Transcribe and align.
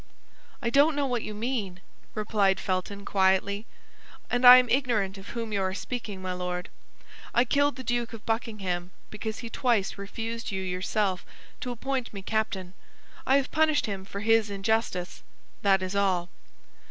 "I 0.63 0.71
don't 0.71 0.95
know 0.95 1.05
what 1.05 1.21
you 1.21 1.35
mean," 1.35 1.79
replied 2.15 2.59
Felton, 2.59 3.05
quietly, 3.05 3.67
"and 4.31 4.45
I 4.47 4.57
am 4.57 4.67
ignorant 4.67 5.19
of 5.19 5.27
whom 5.29 5.53
you 5.53 5.61
are 5.61 5.75
speaking, 5.75 6.23
my 6.23 6.33
Lord. 6.33 6.69
I 7.35 7.45
killed 7.45 7.75
the 7.75 7.83
Duke 7.83 8.11
of 8.11 8.25
Buckingham 8.25 8.89
because 9.11 9.37
he 9.45 9.49
twice 9.51 9.99
refused 9.99 10.49
you 10.51 10.63
yourself 10.63 11.23
to 11.59 11.69
appoint 11.69 12.15
me 12.15 12.23
captain; 12.23 12.73
I 13.27 13.37
have 13.37 13.51
punished 13.51 13.85
him 13.85 14.03
for 14.03 14.21
his 14.21 14.49
injustice, 14.49 15.21
that 15.61 15.83
is 15.83 15.95
all." 15.95 16.29